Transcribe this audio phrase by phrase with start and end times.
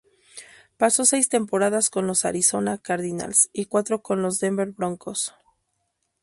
[0.77, 5.35] Pasó seis temporadas con los Arizona Cardinals y cuatros con los Denver Broncos.